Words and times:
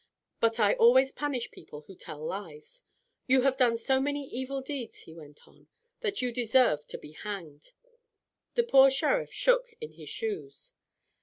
But 0.39 0.59
I 0.59 0.73
always 0.73 1.11
punish 1.11 1.51
people 1.51 1.81
who 1.81 1.93
tell 1.93 2.25
lies. 2.25 2.81
You 3.27 3.41
have 3.43 3.55
done 3.55 3.77
so 3.77 3.99
many 4.01 4.27
evil 4.31 4.59
deeds," 4.59 5.01
he 5.01 5.13
went 5.13 5.47
on, 5.47 5.67
"that 5.99 6.23
you 6.23 6.31
deserve 6.31 6.87
to 6.87 6.97
be 6.97 7.11
hanged." 7.11 7.71
The 8.55 8.63
poor 8.63 8.89
Sheriff 8.89 9.31
shook 9.31 9.75
in 9.79 9.91
his 9.91 10.09
shoes. 10.09 10.71